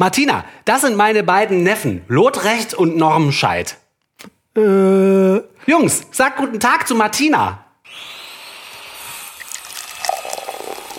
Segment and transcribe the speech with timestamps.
[0.00, 3.76] Martina, das sind meine beiden Neffen, Lotrecht und Normscheid.
[4.56, 7.66] Äh, Jungs, sag guten Tag zu Martina.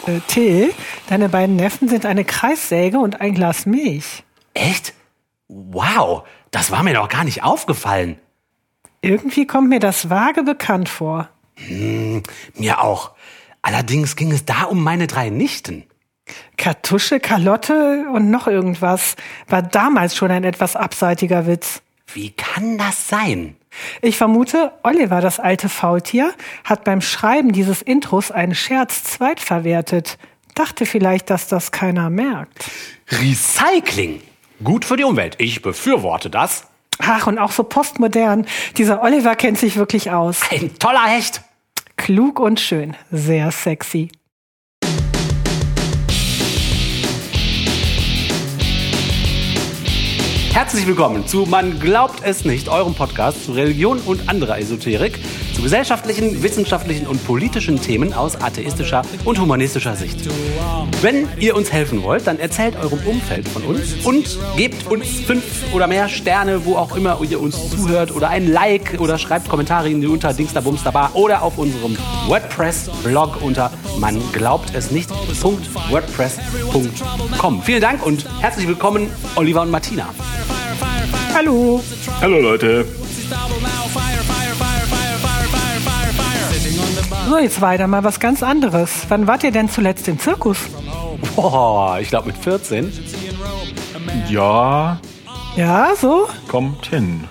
[0.06, 0.72] äh, Till,
[1.10, 4.24] deine beiden Neffen sind eine Kreissäge und ein Glas Milch.
[4.54, 4.94] Echt?
[5.48, 6.22] Wow,
[6.52, 8.20] das war mir noch gar nicht aufgefallen.
[9.02, 11.28] Irgendwie kommt mir das vage bekannt vor.
[12.54, 13.14] Mir auch.
[13.64, 15.88] Allerdings ging es da um meine drei Nichten.
[16.58, 19.16] Kartusche, Kalotte und noch irgendwas
[19.48, 21.82] war damals schon ein etwas abseitiger Witz.
[22.14, 23.56] Wie kann das sein?
[24.02, 30.18] Ich vermute, Oliver, das alte Faultier, hat beim Schreiben dieses Intros einen Scherz zweitverwertet.
[30.56, 32.70] Dachte vielleicht, dass das keiner merkt.
[33.10, 34.22] Recycling.
[34.64, 35.36] Gut für die Umwelt.
[35.40, 36.68] Ich befürworte das.
[37.00, 38.46] Ach, und auch so postmodern.
[38.78, 40.42] Dieser Oliver kennt sich wirklich aus.
[40.52, 41.42] Ein toller Hecht.
[41.96, 42.96] Klug und schön.
[43.12, 44.10] Sehr sexy.
[50.54, 55.18] Herzlich willkommen zu Man glaubt es nicht, eurem Podcast zu Religion und anderer Esoterik,
[55.56, 60.20] zu gesellschaftlichen, wissenschaftlichen und politischen Themen aus atheistischer und humanistischer Sicht.
[61.02, 65.74] Wenn ihr uns helfen wollt, dann erzählt eurem Umfeld von uns und gebt uns fünf
[65.74, 69.90] oder mehr Sterne, wo auch immer ihr uns zuhört oder ein Like oder schreibt Kommentare
[69.90, 77.64] in die unter Dingsterbumsterbar oder auf unserem WordPress-Blog unter man glaubt es nicht.wordpress.com.
[77.64, 80.10] Vielen Dank und herzlich willkommen, Oliver und Martina.
[81.34, 81.82] Hallo.
[82.22, 82.86] Hallo Leute.
[87.30, 89.06] So, jetzt weiter mal was ganz anderes.
[89.10, 90.58] Wann wart ihr denn zuletzt im Zirkus?
[91.36, 92.92] Boah, ich glaube mit 14.
[94.30, 95.00] Ja,
[95.56, 96.28] Ja, so?
[96.48, 97.24] kommt hin.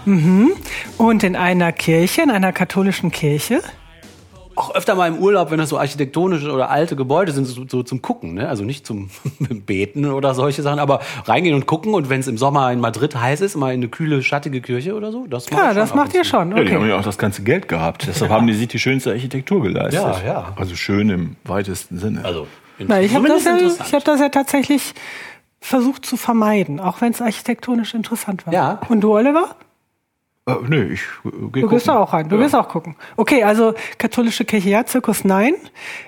[0.97, 3.62] Und in einer Kirche, in einer katholischen Kirche?
[4.56, 7.83] Auch öfter mal im Urlaub, wenn das so architektonische oder alte Gebäude sind, so, so
[7.83, 8.48] zum Gucken, ne?
[8.48, 9.09] Also nicht zum
[9.67, 13.15] Beten oder solche Sachen, aber reingehen und gucken und wenn es im Sommer in Madrid
[13.15, 15.95] heiß ist, mal in eine kühle, schattige Kirche oder so, das macht Ja, schon das
[15.95, 16.51] macht ihr schon.
[16.56, 16.89] Ja, die haben Okay.
[16.91, 18.06] ja auch das ganze Geld gehabt.
[18.06, 20.03] Deshalb haben die sich die schönste Architektur geleistet.
[20.03, 20.53] Ja, ja.
[20.56, 22.25] Also schön im weitesten Sinne.
[22.25, 22.47] Also,
[22.78, 24.94] Na, ich habe das, ja, ich hab das ja tatsächlich
[25.61, 28.53] versucht zu vermeiden, auch wenn es architektonisch interessant war.
[28.55, 28.81] Ja.
[28.88, 29.55] Und du, Oliver?
[30.47, 32.28] Äh, nee, ich äh, gehe Du gehst da auch rein.
[32.28, 32.43] Du ja.
[32.43, 32.97] wirst auch gucken.
[33.17, 35.55] Okay, also katholische Kirche ja, Zirkus nein.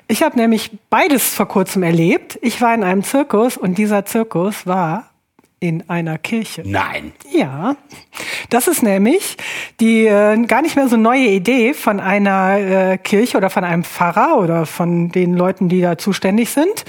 [0.08, 2.38] Ich habe nämlich beides vor kurzem erlebt.
[2.42, 5.11] Ich war in einem Zirkus und dieser Zirkus war
[5.62, 6.64] in einer Kirche.
[6.66, 7.12] Nein.
[7.30, 7.76] Ja,
[8.50, 9.36] das ist nämlich
[9.78, 13.84] die äh, gar nicht mehr so neue Idee von einer äh, Kirche oder von einem
[13.84, 16.84] Pfarrer oder von den Leuten, die da zuständig sind.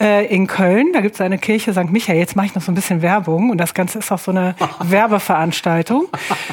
[0.00, 1.90] Äh, in Köln, da gibt es eine Kirche St.
[1.90, 2.18] Michael.
[2.18, 4.54] Jetzt mache ich noch so ein bisschen Werbung und das Ganze ist auch so eine
[4.82, 6.06] Werbeveranstaltung.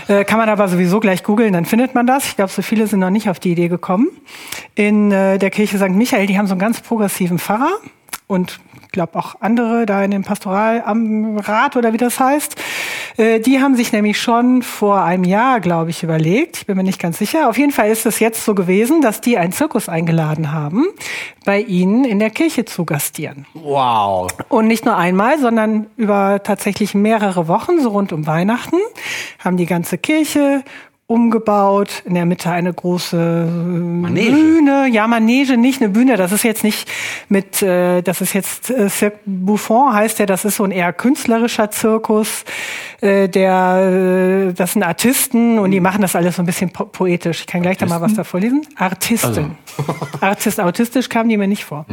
[0.10, 2.28] Äh, kann man aber sowieso gleich googeln, dann findet man das.
[2.28, 4.10] Ich glaube, so viele sind noch nicht auf die Idee gekommen.
[4.76, 5.90] In äh, der Kirche St.
[5.90, 7.72] Michael, die haben so einen ganz progressiven Pfarrer
[8.32, 12.56] und ich glaube auch andere da in dem Pastoral am Rat oder wie das heißt,
[13.18, 16.58] äh, die haben sich nämlich schon vor einem Jahr, glaube ich, überlegt.
[16.58, 17.50] Ich bin mir nicht ganz sicher.
[17.50, 20.88] Auf jeden Fall ist es jetzt so gewesen, dass die einen Zirkus eingeladen haben,
[21.46, 23.46] bei ihnen in der Kirche zu gastieren.
[23.54, 24.32] Wow.
[24.48, 28.78] Und nicht nur einmal, sondern über tatsächlich mehrere Wochen, so rund um Weihnachten,
[29.40, 30.64] haben die ganze Kirche
[31.12, 34.32] umgebaut, in der Mitte eine große Manege.
[34.32, 36.90] Bühne, ja Manege, nicht eine Bühne, das ist jetzt nicht
[37.28, 40.94] mit, äh, das ist jetzt äh, Cirque Buffon heißt der, das ist so ein eher
[40.94, 42.46] künstlerischer Zirkus,
[43.02, 46.86] äh, der, äh, das sind Artisten und die machen das alles so ein bisschen po
[46.86, 47.42] poetisch.
[47.42, 48.66] Ich kann gleich da mal was da vorlesen.
[48.76, 49.58] Artisten.
[50.22, 51.86] Artist, autistisch kamen die mir nicht vor.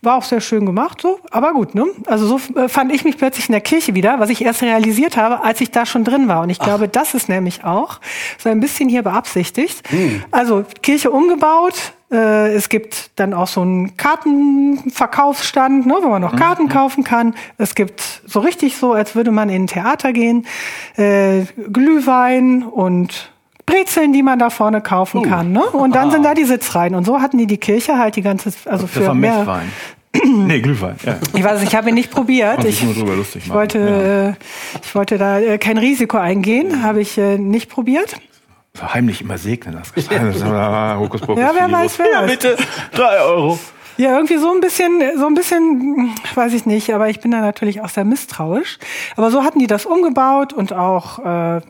[0.00, 1.18] War auch sehr schön gemacht, so.
[1.30, 1.84] Aber gut, ne?
[2.06, 5.16] Also so äh, fand ich mich plötzlich in der Kirche wieder, was ich erst realisiert
[5.16, 6.42] habe, als ich da schon drin war.
[6.42, 8.00] Und ich glaube, das ist nämlich auch
[8.38, 9.82] so ein bisschen hier beabsichtigt.
[10.30, 11.94] Also Kirche umgebaut.
[12.12, 17.34] Äh, es gibt dann auch so einen Kartenverkaufsstand, ne, wo man noch Karten kaufen kann.
[17.58, 20.46] Es gibt so richtig so, als würde man in ein Theater gehen,
[20.96, 21.42] äh,
[21.72, 23.32] Glühwein und
[23.68, 25.52] Brezeln, die man da vorne kaufen kann.
[25.52, 25.62] Ne?
[25.62, 26.94] Und dann sind da die Sitzreihen.
[26.94, 29.62] Und so hatten die die Kirche halt die ganze, also Das für mehr,
[30.24, 30.96] nee, Glühwein.
[31.04, 31.18] Ja.
[31.34, 32.64] ich weiß, ich habe ihn nicht probiert.
[32.64, 37.68] Ich, ich wollte, äh, ich wollte da äh, kein Risiko eingehen, habe ich äh, nicht
[37.68, 38.16] probiert.
[38.72, 39.76] So heimlich immer segnen.
[39.76, 41.40] Das ist aber Hokuspokus.
[41.40, 42.56] Ja, wer weiß, wer Ja, bitte.
[42.92, 43.58] Drei Euro.
[43.98, 47.40] Ja, irgendwie so ein bisschen, so ein bisschen, weiß ich nicht, aber ich bin da
[47.40, 48.78] natürlich auch sehr misstrauisch.
[49.16, 51.60] Aber so hatten die das umgebaut und auch äh,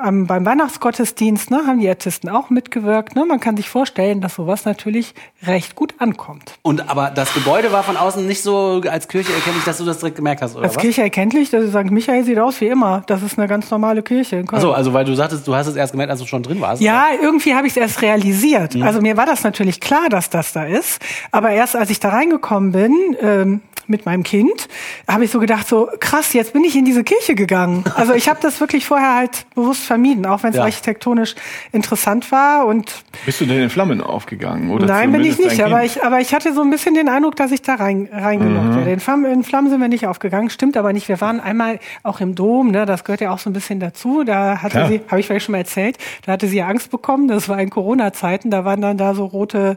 [0.00, 3.16] am, beim Weihnachtsgottesdienst ne, haben die Artisten auch mitgewirkt.
[3.16, 3.24] Ne?
[3.24, 5.14] Man kann sich vorstellen, dass sowas natürlich
[5.46, 6.54] recht gut ankommt.
[6.62, 9.98] Und aber das Gebäude war von außen nicht so als Kirche erkennlich, dass du das
[9.98, 10.82] direkt gemerkt hast, oder Als was?
[10.82, 11.90] Kirche erkenntlich, das ist St.
[11.90, 13.02] Michael sieht aus wie immer.
[13.06, 14.60] Das ist eine ganz normale Kirche in Köln.
[14.60, 16.82] Achso, also weil du sagtest, du hast es erst gemerkt, als du schon drin warst.
[16.82, 18.76] Ja, irgendwie habe ich es erst realisiert.
[18.82, 21.00] Also mir war das natürlich klar, dass das da ist.
[21.30, 24.68] Aber erst als ich da reingekommen bin, ähm, mit meinem Kind,
[25.08, 27.84] habe ich so gedacht, so krass, jetzt bin ich in diese Kirche gegangen.
[27.94, 30.64] Also ich habe das wirklich vorher halt bewusst vermieden, auch wenn es Ja.
[30.64, 31.34] architektonisch
[31.72, 32.66] interessant war.
[32.66, 34.70] Und Bist du denn in Flammen aufgegangen?
[34.70, 35.62] Oder nein, bin ich nicht.
[35.62, 38.66] Aber ich, aber ich hatte so ein bisschen den Eindruck, dass ich da rein, reingelockt
[38.68, 38.76] Mhm.
[38.76, 38.92] werde.
[38.92, 41.08] In Flammen, in Flammen sind wir nicht aufgegangen, stimmt aber nicht.
[41.08, 44.24] Wir waren einmal auch im Dom, ne, das gehört ja auch so ein bisschen dazu.
[44.24, 44.88] Da hatte Klar.
[44.88, 47.28] sie, habe ich vielleicht schon mal erzählt, da hatte sie ja Angst bekommen.
[47.28, 48.50] Das war in Corona-Zeiten.
[48.50, 49.76] Da waren dann da so rote,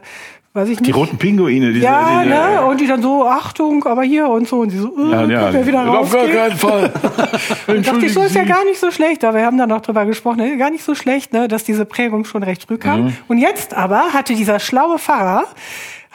[0.56, 0.88] weiß ich nicht.
[0.88, 2.66] Die roten Pinguine, diese, ja, diese, ne?
[2.66, 4.60] Und die dann so, Achtung, aber hier und so.
[4.60, 5.50] Und sie so, äh, ja, ja.
[5.50, 6.92] ihr wieder Auf gar keinen Fall.
[7.66, 9.24] Und dachte ich, so ist ja gar nicht so schlecht.
[9.24, 10.56] Aber wir haben dann noch drüber gesprochen, ne?
[10.56, 11.48] gar nicht so schlecht, ne?
[11.48, 13.04] dass diese Prägung schon recht früh kam.
[13.04, 13.16] Mhm.
[13.28, 15.44] Und jetzt aber hatte dieser schlaue Pfarrer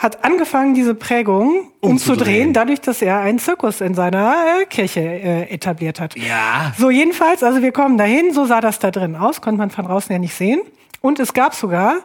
[0.01, 2.53] hat angefangen, diese Prägung umzudrehen, Umzudrehen.
[2.53, 6.15] dadurch, dass er einen Zirkus in seiner äh, Kirche äh, etabliert hat.
[6.15, 6.73] Ja.
[6.75, 9.85] So, jedenfalls, also wir kommen dahin, so sah das da drin aus, konnte man von
[9.85, 10.61] draußen ja nicht sehen.
[11.01, 11.97] Und es gab sogar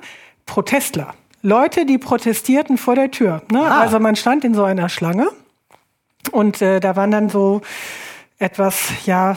[0.44, 1.15] Protestler.
[1.46, 3.40] Leute, die protestierten vor der Tür.
[3.52, 3.60] Ne?
[3.60, 3.82] Ah.
[3.82, 5.28] Also man stand in so einer Schlange
[6.32, 7.62] und äh, da waren dann so
[8.38, 9.37] etwas, ja,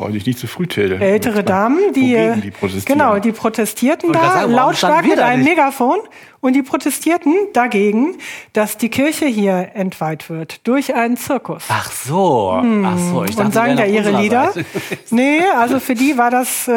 [0.00, 0.98] Freu dich nicht zu früh, Tilde.
[0.98, 2.98] ältere Damen, die, die protestieren?
[2.98, 5.50] genau, die protestierten da sagen, lautstark mit einem nicht?
[5.58, 5.98] Megafon
[6.40, 8.14] und die protestierten dagegen,
[8.54, 11.64] dass die Kirche hier entweiht wird durch einen Zirkus.
[11.68, 12.50] Ach so.
[12.82, 13.24] Ach so.
[13.24, 14.52] Ich dachte, und sagen da ihre Lieder.
[14.52, 14.64] Seite.
[15.10, 16.72] nee, also für die war das, äh,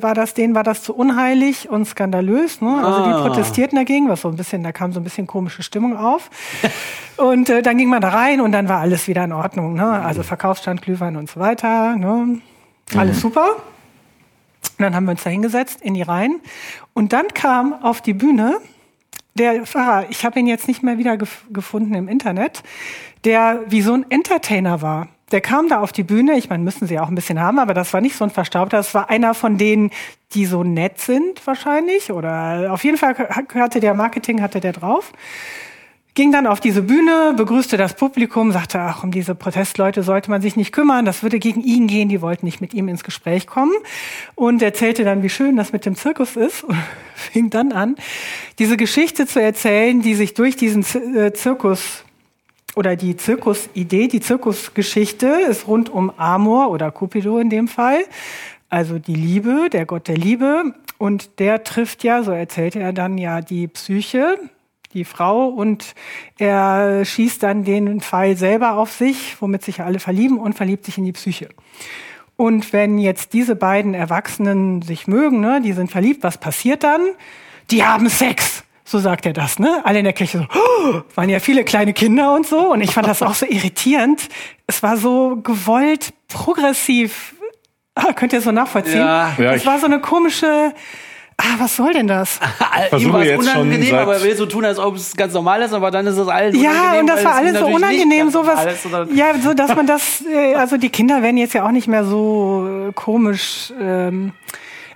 [0.00, 2.60] war das, denen war das zu unheilig und skandalös.
[2.60, 2.68] Ne?
[2.76, 3.06] Also Ah.
[3.08, 6.30] die protestierten dagegen, was so ein bisschen, da kam so ein bisschen komische Stimmung auf.
[7.16, 9.74] und äh, dann ging man da rein und dann war alles wieder in Ordnung.
[9.74, 9.84] Ne?
[9.84, 11.96] Also Verkaufsstand, Glühwein und so weiter.
[11.96, 12.35] Ne?
[12.94, 13.56] Alles super.
[14.78, 16.40] Und dann haben wir uns da hingesetzt in die Reihen.
[16.92, 18.60] Und dann kam auf die Bühne
[19.34, 22.62] der Pfarrer, ich habe ihn jetzt nicht mehr wieder gef gefunden im Internet,
[23.24, 25.08] der wie so ein Entertainer war.
[25.32, 27.74] Der kam da auf die Bühne, ich meine, müssen sie auch ein bisschen haben, aber
[27.74, 29.90] das war nicht so ein Verstaubter, das war einer von denen,
[30.32, 33.14] die so nett sind wahrscheinlich oder auf jeden Fall
[33.54, 35.12] hatte der Marketing, hatte der drauf.
[36.16, 40.40] Ging dann auf diese Bühne, begrüßte das Publikum, sagte, ach, um diese Protestleute sollte man
[40.40, 43.46] sich nicht kümmern, das würde gegen ihn gehen, die wollten nicht mit ihm ins Gespräch
[43.46, 43.74] kommen.
[44.34, 46.74] Und erzählte dann, wie schön das mit dem Zirkus ist und
[47.14, 47.96] fing dann an,
[48.58, 52.02] diese Geschichte zu erzählen, die sich durch diesen äh, Zirkus
[52.76, 58.02] oder die Zirkusidee, die Zirkusgeschichte ist rund um Amor oder Cupido in dem Fall,
[58.70, 60.72] also die Liebe, der Gott der Liebe.
[60.96, 64.38] Und der trifft ja, so erzählte er dann ja die Psyche,
[64.96, 65.94] die Frau, und
[66.38, 70.98] er schießt dann den Pfeil selber auf sich, womit sich alle verlieben und verliebt sich
[70.98, 71.48] in die Psyche.
[72.36, 77.00] Und wenn jetzt diese beiden Erwachsenen sich mögen, ne, die sind verliebt, was passiert dann?
[77.70, 78.64] Die haben Sex.
[78.84, 79.80] So sagt er das, ne?
[79.84, 82.72] Alle in der Kirche so, oh, waren ja viele kleine Kinder und so.
[82.72, 84.28] Und ich fand das auch so irritierend.
[84.68, 87.34] Es war so gewollt, progressiv.
[87.96, 88.98] Ah, könnt ihr so nachvollziehen?
[88.98, 89.34] Ja.
[89.38, 90.72] Ja, es war so eine komische,
[91.38, 92.38] ah, was soll denn das?
[92.90, 94.96] versuche Ihm war es jetzt schon unangenehm, seit- aber er will so tun, als ob
[94.96, 97.00] es ganz normal ist, aber dann ist es alles Ja, unangenehm.
[97.00, 98.86] und das war alles so unangenehm, sowas.
[99.14, 102.04] Ja, so dass man das, äh, also die Kinder werden jetzt ja auch nicht mehr
[102.04, 103.72] so äh, komisch.
[103.80, 104.32] Ähm,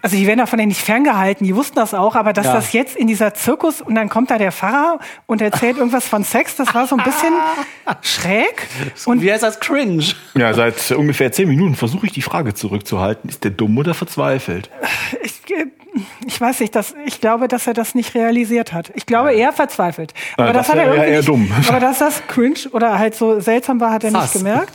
[0.03, 2.55] also die werden davon ja nicht ferngehalten, die wussten das auch, aber dass Ja.
[2.55, 6.25] das jetzt in dieser Zirkus und dann kommt da der Pfarrer und erzählt irgendwas von
[6.25, 7.35] Sex, das war so ein bisschen
[8.01, 8.67] schräg.
[9.05, 9.61] Und Wie heißt das?
[9.61, 10.03] Cringe.
[10.35, 13.29] Ja, seit ungefähr zehn Minuten versuche ich die Frage zurückzuhalten.
[13.29, 14.71] Ist der dumm oder verzweifelt?
[15.23, 15.67] ich, äh,
[16.27, 18.93] ich weiß nicht, dass, ich glaube, dass er das nicht realisiert hat.
[18.95, 20.15] Ich glaube, er verzweifelt.
[20.37, 21.53] Aber Ja, das, das hat er ja irgendwie eher nicht, dumm.
[21.69, 24.35] Aber dass das cringe oder halt so seltsam war, hat er Sass.
[24.35, 24.75] nicht gemerkt.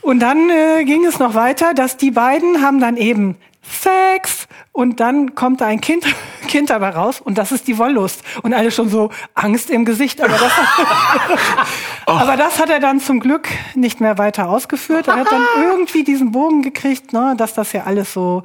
[0.00, 3.36] Und dann äh, ging es noch weiter, dass die beiden haben dann eben
[3.68, 6.04] Sex und dann kommt da ein Kind,
[6.48, 10.20] Kind aber raus und das ist die Wollust und alle schon so Angst im Gesicht.
[10.20, 10.52] Aber das,
[12.06, 15.08] aber das hat er dann zum Glück nicht mehr weiter ausgeführt.
[15.08, 18.42] Er hat dann irgendwie diesen Bogen gekriegt, ne, dass das ja alles so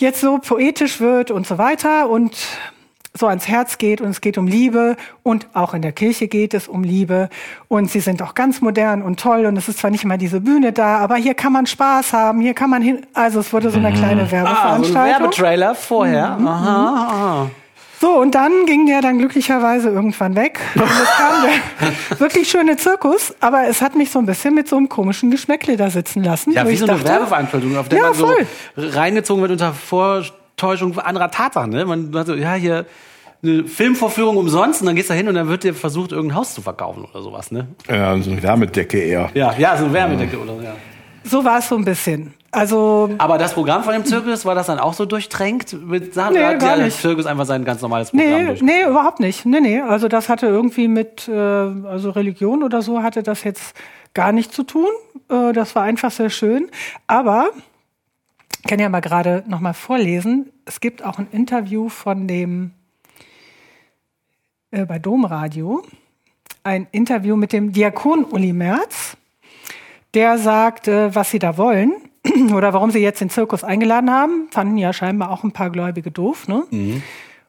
[0.00, 2.36] jetzt so poetisch wird und so weiter und
[3.14, 6.54] so ans Herz geht und es geht um Liebe und auch in der Kirche geht
[6.54, 7.28] es um Liebe
[7.66, 10.40] und sie sind auch ganz modern und toll und es ist zwar nicht immer diese
[10.40, 13.70] Bühne da, aber hier kann man Spaß haben, hier kann man hin, also es wurde
[13.70, 15.20] so eine kleine Ah, so ein Werbeveranstaltung.
[15.20, 16.36] Werbetrailer vorher.
[16.38, 16.46] Mhm.
[16.46, 17.50] Aha, aha.
[18.00, 20.60] So, und dann ging der dann glücklicherweise irgendwann weg.
[20.76, 24.68] Und es kam der wirklich schöne Zirkus, aber es hat mich so ein bisschen mit
[24.68, 26.52] so einem komischen Geschmäckle da sitzen lassen.
[26.52, 28.46] Ja, wie ich so eine dachte, Werbeveranstaltung, auf der Ja, man so voll.
[28.76, 31.70] reingezogen wird unter Vortäuschung anderer Tatsachen.
[31.70, 31.84] Ne?
[31.86, 32.86] Man hat so, ja, hier
[33.42, 36.38] eine Filmvorführung umsonst und dann gehst du da hin und dann wird dir versucht, irgendein
[36.38, 37.50] Haus zu verkaufen oder sowas.
[37.50, 37.68] Ne?
[37.88, 39.30] Ja, so eine Wärmedecke eher.
[39.34, 40.62] Ja, ja, so eine Wärmedecke oder so.
[40.62, 40.74] Ja.
[41.24, 42.34] So war es so ein bisschen.
[42.50, 46.32] Also Aber das Programm von dem Zirkus, war das dann auch so durchtränkt mit Sachen?
[46.32, 46.98] Nee, Oder hat gar der nicht.
[46.98, 49.44] Zirkus einfach sein ganz normales Programm Nee, nee, überhaupt nicht.
[49.44, 49.80] Nee, nee.
[49.80, 53.74] Also das hatte irgendwie mit, äh, also Religion oder so hatte das jetzt
[54.14, 54.88] gar nichts zu tun.
[55.28, 56.70] Äh, das war einfach sehr schön.
[57.06, 57.50] Aber,
[58.62, 60.50] ich kann ja mal gerade noch mal vorlesen.
[60.64, 62.70] Es gibt auch ein Interview von dem,
[64.70, 65.82] äh, bei Domradio,
[66.64, 69.18] ein Interview mit dem Diakon Uli Merz.
[70.14, 71.92] Der sagt, was sie da wollen
[72.54, 74.48] oder warum sie jetzt den Zirkus eingeladen haben.
[74.50, 76.64] Fanden ja scheinbar auch ein paar Gläubige doof, ne?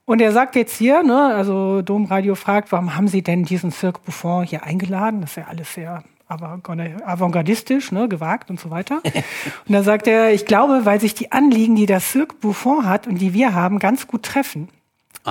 [0.05, 4.01] Und er sagt jetzt hier, ne, also Domradio fragt, warum haben Sie denn diesen Cirque
[4.03, 5.21] Buffon hier eingeladen?
[5.21, 9.01] Das ist ja alles sehr avantgardistisch, ne, gewagt und so weiter.
[9.03, 13.05] und dann sagt er, ich glaube, weil sich die Anliegen, die der Cirque Buffon hat
[13.05, 14.69] und die wir haben, ganz gut treffen.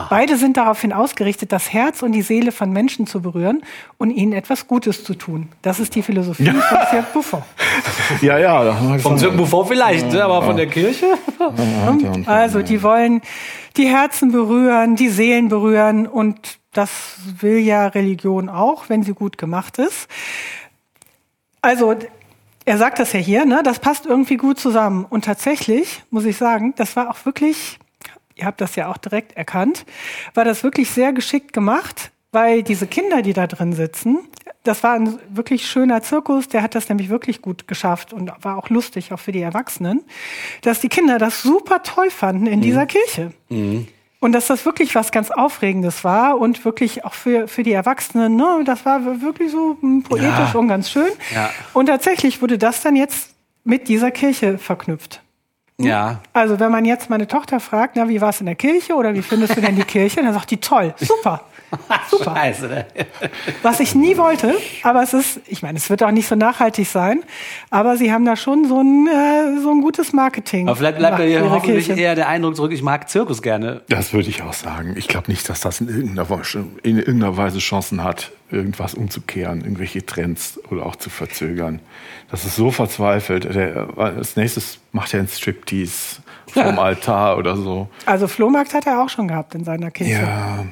[0.08, 3.62] Beide sind daraufhin ausgerichtet, das Herz und die Seele von Menschen zu berühren
[3.96, 5.48] und ihnen etwas Gutes zu tun.
[5.62, 7.42] Das ist die Philosophie von Cirque Buffon.
[8.20, 8.74] Ja, ja.
[8.98, 9.18] Vom.
[9.18, 11.06] Zirkus Buffon vielleicht, ne, aber von der Kirche?
[12.26, 13.22] Also die wollen
[13.76, 16.90] die Herzen berühren, die Seelen berühren und das
[17.40, 20.08] will ja Religion auch, wenn sie gut gemacht ist.
[21.62, 21.94] Also
[22.64, 23.62] er sagt das ja hier, ne?
[23.64, 25.06] Das passt irgendwie gut zusammen.
[25.08, 27.78] Und tatsächlich muss ich sagen, das war auch wirklich,
[28.38, 29.84] ihr habt das ja auch direkt erkannt,
[30.34, 34.18] war das wirklich sehr geschickt gemacht, weil diese Kinder, die da drin sitzen,
[34.64, 38.58] das war ein wirklich schöner Zirkus, der hat das nämlich wirklich gut geschafft und war
[38.58, 40.04] auch lustig, auch für die Erwachsenen,
[40.62, 43.32] dass die Kinder das super toll fanden in dieser Kirche.
[44.20, 48.36] Und dass das wirklich was ganz Aufregendes war und wirklich auch für, für die Erwachsenen,
[48.36, 50.58] ne, das war wirklich so hm, poetisch Ja.
[50.58, 51.10] und ganz schön.
[51.32, 51.50] Ja.
[51.72, 53.30] Und tatsächlich wurde das dann jetzt
[53.64, 55.22] mit dieser Kirche verknüpft.
[55.80, 56.20] Ja.
[56.32, 59.14] Also wenn man jetzt meine Tochter fragt, na, wie war es in der Kirche oder
[59.14, 61.42] wie findest du denn die Kirche, dann sagt die toll, super.
[62.10, 62.34] Super.
[62.34, 62.86] Scheiße, ne?
[63.62, 66.88] Was ich nie wollte, aber es ist, ich meine, es wird auch nicht so nachhaltig
[66.88, 67.22] sein,
[67.70, 70.68] aber sie haben da schon so ein, äh, so ein gutes Marketing.
[70.68, 72.00] Aber vielleicht bleibt ja hoffentlich Kirche.
[72.00, 73.82] eher der Eindruck zurück, ich mag Zirkus gerne.
[73.88, 74.94] Das würde ich auch sagen.
[74.96, 79.60] Ich glaube nicht, dass das in irgendeiner, Weise, in irgendeiner Weise Chancen hat, irgendwas umzukehren,
[79.60, 81.80] irgendwelche Trends oder auch zu verzögern.
[82.30, 83.44] Das ist so verzweifelt.
[83.54, 86.22] Der, als nächstes macht er einen Striptease
[86.52, 86.78] vom Ja.
[86.78, 87.88] Altar oder so.
[88.06, 90.12] Also Flohmarkt hat er auch schon gehabt in seiner Kirche.
[90.22, 90.64] Ja,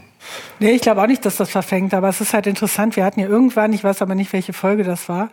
[0.60, 2.96] Nee, ich glaube auch nicht, dass das verfängt, aber es ist halt interessant.
[2.96, 5.30] Wir hatten ja irgendwann, ich weiß aber nicht, welche Folge das war,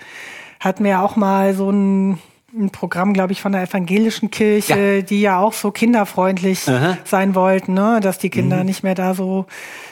[0.59, 2.19] hatten wir ja auch mal so ein,
[2.55, 6.97] ein Programm, glaube ich, von der evangelischen Kirche, die ja auch so kinderfreundlich Aha.
[7.03, 7.99] sein wollten, ne?
[8.01, 9.45] dass die Kinder nicht mehr da so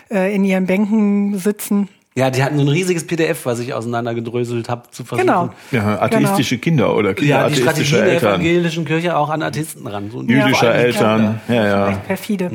[0.10, 1.89] äh, in ihren Bänken sitzen.
[2.13, 5.27] Ja, die hatten so ein riesiges PDF, was ich auseinandergedröselt habe, zu versuchen.
[5.27, 5.50] Genau.
[5.72, 9.41] ja atheistische Kinder oder Kinder Ja, die Strategie atheistischer der Eltern, evangelischen Kirche auch an
[9.41, 10.12] Atheisten ran.
[10.12, 11.39] So jüdischer die Eltern.
[11.48, 11.91] Ja, ja.
[12.05, 12.51] Perfide.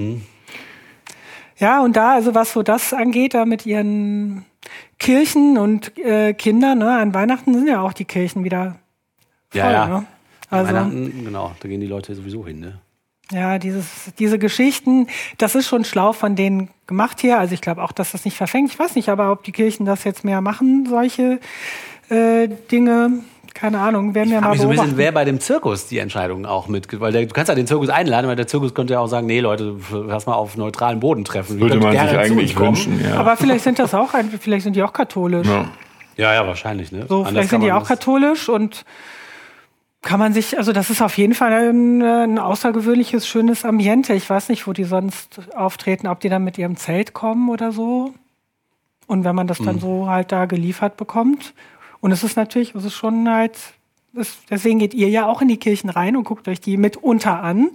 [1.58, 4.44] Ja, und da, also was so das angeht, da mit ihren
[4.98, 8.76] Kirchen und äh, Kindern, ne, an Weihnachten sind ja auch die Kirchen wieder
[9.50, 9.86] voll, Ja, ja.
[9.86, 10.06] ne?
[10.50, 12.78] Also, Weihnachten, genau, da gehen die Leute sowieso hin, ne?
[13.32, 15.08] ja, dieses, diese Geschichten,
[15.38, 17.38] das ist schon schlau von denen gemacht hier.
[17.38, 18.70] Also ich glaube auch, dass das nicht verfängt.
[18.70, 21.40] Ich weiß nicht, aber ob die Kirchen das jetzt mehr machen, solche
[22.08, 23.25] äh, Dinge,
[23.56, 25.98] keine Ahnung, werden wir Ich mal mich so ein bisschen, wer bei dem Zirkus die
[25.98, 28.92] Entscheidung auch mit, weil der, du kannst ja den Zirkus einladen, weil der Zirkus könnte
[28.94, 31.58] ja auch sagen, nee Leute, lass mal auf neutralen Boden treffen.
[31.58, 33.00] Würde man sich eigentlich wünschen.
[33.02, 33.16] Ja.
[33.16, 35.46] Aber vielleicht sind das auch, ein- vielleicht sind die auch katholisch.
[35.48, 35.66] ja.
[36.18, 37.04] Ja, ja, wahrscheinlich, ne?
[37.08, 38.86] So, Anders vielleicht sind die auch katholisch und
[40.02, 44.14] kann man sich, also das ist auf jeden Fall ein, äh, ein außergewöhnliches, schönes Ambiente.
[44.14, 47.72] Ich weiß nicht, wo die sonst auftreten, ob die dann mit ihrem Zelt kommen oder
[47.72, 48.14] so.
[49.06, 49.64] Und wenn man das Mhm.
[49.66, 51.52] dann so halt da geliefert bekommt.
[52.00, 53.56] Und es ist natürlich, es ist schon halt,
[54.14, 57.42] es, deswegen geht ihr ja auch in die Kirchen rein und guckt euch die mitunter
[57.42, 57.70] an.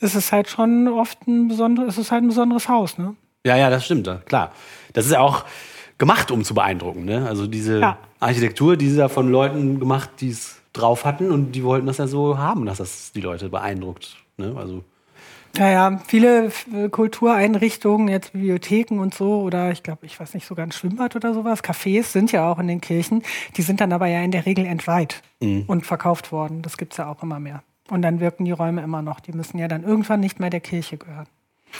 [0.00, 3.14] Es ist halt schon oft ein besonderes, es ist halt ein besonderes Haus, ne?
[3.46, 4.52] Ja, ja, das stimmt, klar.
[4.92, 5.44] Das ist ja auch
[5.98, 7.26] gemacht, um zu beeindrucken, ne?
[7.28, 7.98] Also diese Ja.
[8.20, 11.98] Architektur, die ist ja von Leuten gemacht, die es drauf hatten und die wollten das
[11.98, 14.54] ja so haben, dass das die Leute beeindruckt, ne?
[14.56, 14.82] Also
[15.58, 20.66] Naja, viele äh, Kultureinrichtungen, jetzt Bibliotheken und so, oder ich glaube, ich weiß nicht, sogar
[20.66, 23.22] ein Schwimmbad oder sowas, Cafés sind ja auch in den Kirchen,
[23.56, 25.22] die sind dann aber ja in der Regel entweiht
[25.66, 26.62] und verkauft worden.
[26.62, 27.62] Das gibt's ja auch immer mehr.
[27.90, 29.20] Und dann wirken die Räume immer noch.
[29.20, 31.26] Die müssen ja dann irgendwann nicht mehr der Kirche gehören.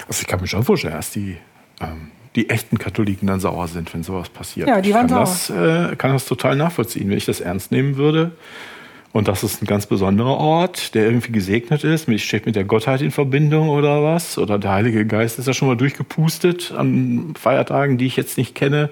[0.09, 1.37] Also ich kann mir schon vorstellen, dass die,
[1.81, 4.69] ähm, die echten Katholiken dann sauer sind, wenn sowas passiert.
[4.69, 7.71] Ja, die ich waren kann das, äh, kann das total nachvollziehen, wenn ich das ernst
[7.73, 8.33] nehmen würde.
[9.13, 12.09] Und das ist ein ganz besonderer Ort, der irgendwie gesegnet ist.
[12.09, 14.39] Ich steht mit der Gottheit in Verbindung oder was.
[14.39, 18.55] Oder der Heilige Geist ist ja schon mal durchgepustet an Feiertagen, die ich jetzt nicht
[18.55, 18.89] kenne.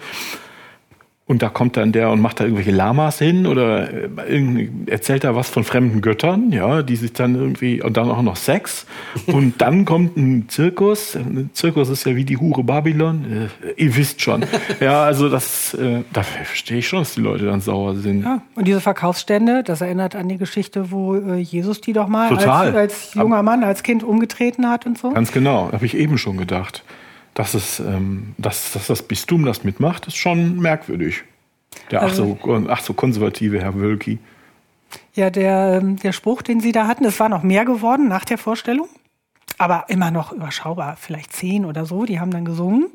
[1.31, 5.37] Und da kommt dann der und macht da irgendwelche Lamas hin oder äh, erzählt da
[5.37, 8.85] was von fremden Göttern, ja, die sich dann irgendwie, und dann auch noch Sex.
[9.27, 11.15] Und dann kommt ein Zirkus.
[11.15, 13.49] Ein Zirkus ist ja wie die Hure Babylon.
[13.63, 14.45] Äh, ihr wisst schon.
[14.81, 18.25] Ja, also das, äh, da verstehe ich schon, dass die Leute dann sauer sind.
[18.25, 22.35] Ja, und diese Verkaufsstände, das erinnert an die Geschichte, wo äh, Jesus die doch mal
[22.35, 25.11] als, als junger Mann, als Kind umgetreten hat und so.
[25.11, 26.83] Ganz genau, habe ich eben schon gedacht.
[27.41, 31.23] Dass, es, ähm, dass, dass das Bistum das mitmacht, ist schon merkwürdig.
[31.91, 34.19] Der ach, Also- so, ach so konservative Herr Wölki.
[35.15, 38.27] Ja, der, ähm, der Spruch, den Sie da hatten, es war noch mehr geworden nach
[38.27, 38.89] der Vorstellung,
[39.57, 42.89] aber immer noch überschaubar, vielleicht zehn oder so, die haben dann gesungen.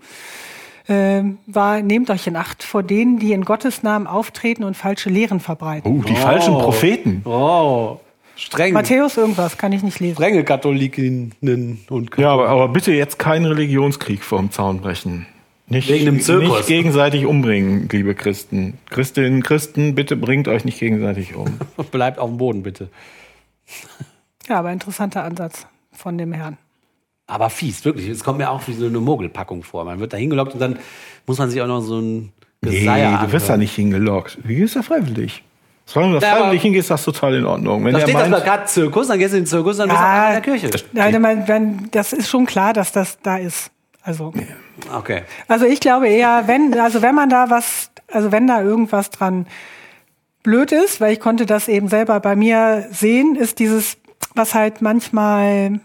[0.87, 5.09] Ähm, war, nehmt euch in Acht vor denen, die in Gottes Namen auftreten und falsche
[5.09, 5.91] Lehren verbreiten.
[5.91, 7.23] Oh, die falschen Propheten.
[7.25, 7.99] Oh,
[8.35, 8.73] streng.
[8.73, 10.15] Matthäus irgendwas, kann ich nicht lesen.
[10.15, 15.25] Strenge Katholikinnen und Ja, aber, aber bitte jetzt keinen Religionskrieg vorm Zaun brechen.
[15.67, 16.57] Nicht, Wegen dem Zirkus.
[16.57, 18.77] nicht gegenseitig umbringen, liebe Christen.
[18.91, 21.59] Christinnen, Christen, bitte bringt euch nicht gegenseitig um.
[21.91, 22.89] Bleibt auf dem Boden, bitte.
[24.47, 26.57] Ja, aber interessanter Ansatz von dem Herrn.
[27.25, 28.07] Aber fies, wirklich.
[28.09, 29.83] Es kommt mir auch wie so eine Mogelpackung vor.
[29.85, 30.77] Man wird da hingelockt und dann
[31.25, 34.37] muss man sich auch noch so ein Nee, Geseier du wirst da nicht hingelockt.
[34.43, 35.43] Du gehst da freiwillig.
[35.85, 37.85] Solange du da freiwillig hingehst, das ist total in Ordnung.
[37.85, 40.01] Wenn Da steht das meint, Plakat Zirkus, dann gehst du in den Zirkus, dann bist
[40.01, 40.69] du auch in der Kirche.
[40.93, 43.71] Nein, man, wenn, das ist schon klar, dass das da ist.
[44.01, 44.33] Also,
[44.93, 45.23] Okay.
[45.47, 49.47] also ich glaube eher, wenn, also wenn man da was, also wenn da irgendwas dran
[50.43, 53.97] blöd ist, weil ich konnte das eben selber bei mir sehen, ist dieses,
[54.35, 55.79] was halt manchmal,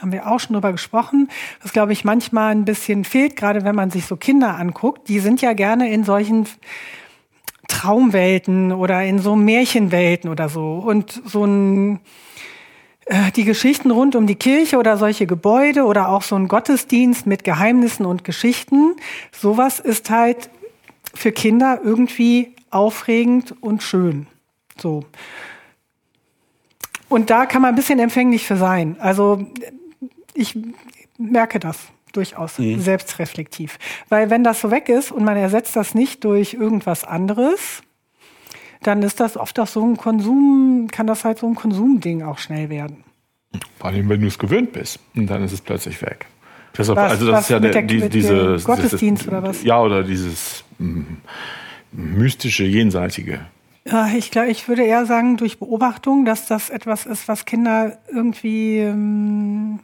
[0.00, 1.28] haben wir auch schon drüber gesprochen,
[1.62, 5.20] was glaube ich manchmal ein bisschen fehlt, gerade wenn man sich so Kinder anguckt, die
[5.20, 6.46] sind ja gerne in solchen
[7.70, 10.74] Traumwelten oder in so Märchenwelten oder so.
[10.74, 12.00] Und so ein,
[13.06, 17.26] äh, die Geschichten rund um die Kirche oder solche Gebäude oder auch so ein Gottesdienst
[17.26, 18.96] mit Geheimnissen und Geschichten,
[19.32, 20.50] sowas ist halt
[21.14, 24.26] für Kinder irgendwie aufregend und schön.
[24.78, 25.04] So.
[27.08, 28.96] Und da kann man ein bisschen empfänglich für sein.
[29.00, 29.46] Also
[30.34, 30.56] ich
[31.18, 31.78] merke das
[32.12, 33.78] durchaus selbstreflektiv.
[34.08, 37.82] Weil wenn das so weg ist und man ersetzt das nicht durch irgendwas anderes,
[38.82, 42.38] dann ist das oft auch so ein Konsum, kann das halt so ein Konsumding auch
[42.38, 43.04] schnell werden.
[43.78, 46.26] vor allem, wenn du es gewöhnt bist, und dann ist es plötzlich weg.
[46.78, 49.26] Deshalb, Was- also das was ist ja mit der, der- die, mit diese dem Gottesdienst
[49.28, 49.62] oder was?
[49.64, 51.02] Ja, oder dieses mm,
[51.92, 53.40] mystische, jenseitige.
[53.84, 57.98] Ja, ich glaube, ich würde eher sagen durch Beobachtung, dass das etwas ist, was Kinder
[58.12, 59.80] irgendwie, ähm,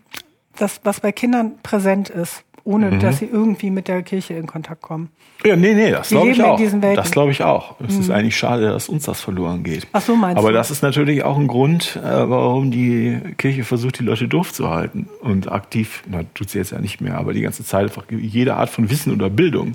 [0.56, 3.00] das, was bei Kindern präsent ist, ohne Mhm.
[3.00, 5.10] dass sie irgendwie mit der Kirche in Kontakt kommen.
[5.44, 6.58] Ja, nee, nee, das glaube ich auch.
[6.58, 6.80] Mhm.
[6.96, 7.76] Das glaube ich auch.
[7.86, 9.86] Es ist eigentlich schade, dass uns das verloren geht.
[9.92, 10.54] Ach so, meinst Aber du?
[10.54, 14.70] das ist natürlich auch ein Grund, äh, warum die Kirche versucht, die Leute doof zu
[14.70, 15.08] halten.
[15.20, 18.56] Und aktiv, na, tut sie jetzt ja nicht mehr, aber die ganze Zeit einfach jede
[18.56, 19.74] Art von Wissen oder Bildung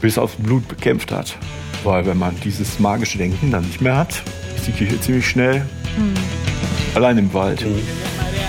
[0.00, 1.36] bis aufs Blut bekämpft hat.
[1.82, 4.22] Weil wenn man dieses magische Denken dann nicht mehr hat,
[4.54, 5.66] ist die Kirche ziemlich schnell
[6.94, 7.64] allein im Wald.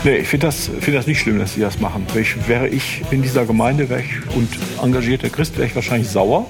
[0.06, 2.06] Nee, ich finde das, find das nicht schlimm, dass sie das machen.
[2.10, 4.50] Wäre ich, wäre ich in dieser Gemeinde wär ich, und
[4.82, 6.46] engagierter Christ, wäre ich wahrscheinlich sauer.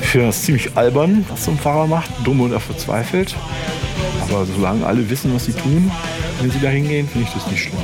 [0.00, 3.34] Ich finde das ziemlich albern, was so ein Pfarrer macht, dumm oder verzweifelt.
[4.28, 5.90] Aber solange alle wissen, was sie tun,
[6.40, 7.82] wenn sie da hingehen, finde ich das nicht schlimm.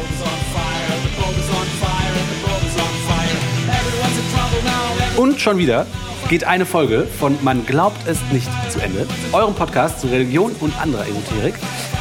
[5.16, 5.86] Und schon wieder
[6.28, 9.08] geht eine Folge von Man glaubt es nicht zu Ende.
[9.32, 11.54] Eurem Podcast zu Religion und anderer Esoterik.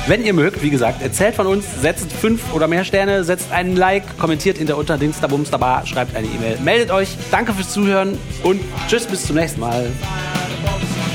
[0.09, 3.75] Wenn ihr mögt, wie gesagt, erzählt von uns, setzt fünf oder mehr Sterne, setzt einen
[3.75, 7.09] Like, kommentiert hinter unter Dingsterbumsterbar, schreibt eine E-Mail, meldet euch.
[7.29, 9.85] Danke fürs Zuhören und tschüss, bis zum nächsten Mal.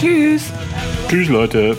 [0.00, 0.44] Tschüss!
[1.08, 1.76] Tschüss, Leute.